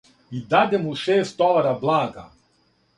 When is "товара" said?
1.37-1.77